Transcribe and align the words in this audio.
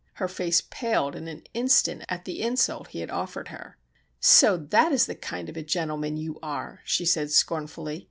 Her 0.13 0.27
face 0.27 0.61
paled 0.61 1.15
in 1.15 1.27
an 1.27 1.43
instant 1.53 2.05
at 2.09 2.25
the 2.25 2.41
insult 2.41 2.87
he 2.87 3.01
had 3.01 3.11
offered 3.11 3.49
her. 3.49 3.77
"So 4.19 4.57
that 4.57 4.91
is 4.91 5.05
the 5.05 5.13
kind 5.13 5.47
of 5.47 5.55
a 5.55 5.61
gentleman 5.61 6.17
you 6.17 6.39
are," 6.41 6.79
she 6.85 7.05
said, 7.05 7.29
scornfully. 7.29 7.99